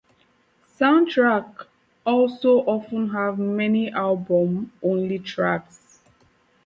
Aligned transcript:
Soundtracks 0.79 1.67
also 2.07 2.61
often 2.61 3.09
have 3.11 3.37
many 3.37 3.91
Album 3.91 4.71
Only 4.81 5.19
tracks. 5.19 5.99